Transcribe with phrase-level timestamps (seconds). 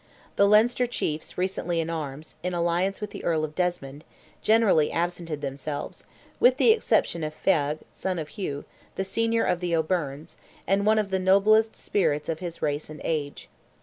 [0.35, 4.03] The Leinster chiefs recently in arms, in alliance with the Earl of Desmond,
[4.41, 6.05] generally absented themselves,
[6.39, 10.97] with the exception of Feagh, son of Hugh, the senior of the O'Byrnes, and one
[10.97, 13.47] of the noblest spirits of his race and age.